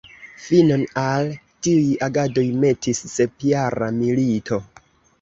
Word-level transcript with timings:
Finon 0.45 0.85
al 1.01 1.29
tiuj 1.67 1.85
agadoj 2.09 2.49
metis 2.65 3.05
Sepjara 3.15 3.95
milito. 4.03 4.65